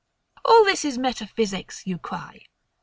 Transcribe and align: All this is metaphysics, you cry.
All 0.43 0.65
this 0.65 0.83
is 0.83 0.97
metaphysics, 0.97 1.85
you 1.85 1.99
cry. 1.99 2.47